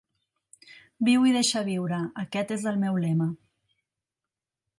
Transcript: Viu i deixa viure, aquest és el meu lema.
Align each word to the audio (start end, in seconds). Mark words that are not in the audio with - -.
Viu 1.09 1.27
i 1.31 1.33
deixa 1.35 1.63
viure, 1.67 1.99
aquest 2.25 2.55
és 2.59 2.67
el 2.73 2.81
meu 2.87 2.99
lema. 3.05 3.29